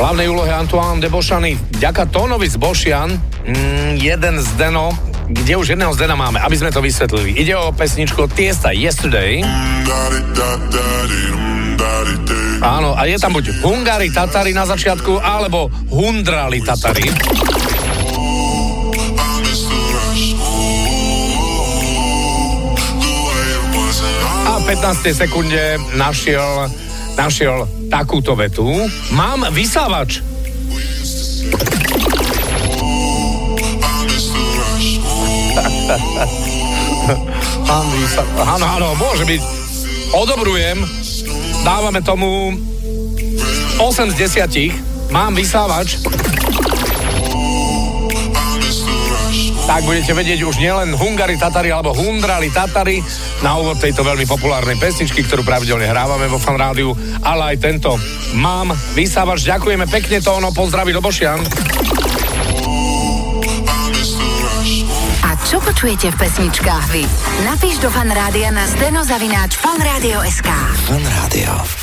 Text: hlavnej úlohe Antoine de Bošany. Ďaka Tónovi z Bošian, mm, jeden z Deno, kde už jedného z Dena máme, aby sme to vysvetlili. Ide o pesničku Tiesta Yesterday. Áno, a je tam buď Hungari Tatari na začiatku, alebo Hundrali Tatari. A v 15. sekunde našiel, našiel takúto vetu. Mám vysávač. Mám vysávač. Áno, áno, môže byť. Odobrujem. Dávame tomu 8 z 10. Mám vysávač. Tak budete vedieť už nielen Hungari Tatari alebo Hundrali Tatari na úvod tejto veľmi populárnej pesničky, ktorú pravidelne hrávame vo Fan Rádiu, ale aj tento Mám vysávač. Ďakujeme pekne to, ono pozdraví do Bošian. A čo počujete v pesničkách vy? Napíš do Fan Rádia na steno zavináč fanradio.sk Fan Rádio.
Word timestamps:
hlavnej 0.00 0.32
úlohe 0.32 0.48
Antoine 0.48 0.96
de 0.96 1.12
Bošany. 1.12 1.60
Ďaka 1.76 2.08
Tónovi 2.08 2.48
z 2.48 2.56
Bošian, 2.56 3.20
mm, 3.44 4.00
jeden 4.00 4.40
z 4.40 4.48
Deno, 4.56 4.96
kde 5.28 5.60
už 5.60 5.76
jedného 5.76 5.92
z 5.92 6.00
Dena 6.00 6.16
máme, 6.16 6.40
aby 6.40 6.56
sme 6.56 6.72
to 6.72 6.80
vysvetlili. 6.80 7.36
Ide 7.36 7.52
o 7.60 7.68
pesničku 7.68 8.24
Tiesta 8.32 8.72
Yesterday. 8.72 9.44
Áno, 12.64 12.96
a 12.96 13.04
je 13.04 13.20
tam 13.20 13.36
buď 13.36 13.60
Hungari 13.60 14.08
Tatari 14.08 14.56
na 14.56 14.64
začiatku, 14.64 15.20
alebo 15.20 15.68
Hundrali 15.92 16.64
Tatari. 16.64 17.04
A 24.48 24.52
v 24.56 24.64
15. 24.64 25.12
sekunde 25.12 25.76
našiel, 25.92 26.72
našiel 27.20 27.79
takúto 27.90 28.38
vetu. 28.38 28.70
Mám 29.10 29.50
vysávač. 29.50 30.22
Mám 37.66 37.86
vysávač. 37.98 38.46
Áno, 38.46 38.66
áno, 38.78 38.88
môže 38.94 39.26
byť. 39.26 39.42
Odobrujem. 40.14 40.78
Dávame 41.66 42.00
tomu 42.00 42.54
8 43.82 44.14
z 44.14 44.38
10. 44.46 45.10
Mám 45.10 45.34
vysávač. 45.34 45.98
Tak 49.70 49.86
budete 49.86 50.10
vedieť 50.18 50.42
už 50.42 50.58
nielen 50.58 50.98
Hungari 50.98 51.38
Tatari 51.38 51.70
alebo 51.70 51.94
Hundrali 51.94 52.50
Tatari 52.50 52.98
na 53.38 53.54
úvod 53.54 53.78
tejto 53.78 54.02
veľmi 54.02 54.26
populárnej 54.26 54.74
pesničky, 54.74 55.22
ktorú 55.22 55.46
pravidelne 55.46 55.86
hrávame 55.86 56.26
vo 56.26 56.42
Fan 56.42 56.58
Rádiu, 56.58 56.90
ale 57.22 57.54
aj 57.54 57.56
tento 57.62 57.94
Mám 58.34 58.74
vysávač. 58.98 59.46
Ďakujeme 59.46 59.86
pekne 59.86 60.18
to, 60.18 60.42
ono 60.42 60.50
pozdraví 60.50 60.90
do 60.90 60.98
Bošian. 60.98 61.38
A 65.22 65.30
čo 65.46 65.62
počujete 65.62 66.10
v 66.10 66.16
pesničkách 66.18 66.84
vy? 66.90 67.06
Napíš 67.46 67.78
do 67.78 67.94
Fan 67.94 68.10
Rádia 68.10 68.50
na 68.50 68.66
steno 68.66 69.06
zavináč 69.06 69.54
fanradio.sk 69.54 70.50
Fan 70.90 71.04
Rádio. 71.06 71.80